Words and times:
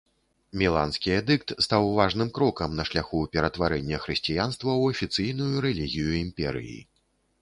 Міланскі 0.59 1.09
эдыкт 1.17 1.51
стаў 1.65 1.83
важным 1.99 2.31
крокам 2.37 2.73
на 2.79 2.87
шляху 2.91 3.21
ператварэння 3.37 4.01
хрысціянства 4.07 4.71
ў 4.81 4.97
афіцыйную 4.97 5.55
рэлігію 5.67 6.09
імперыі. 6.25 6.79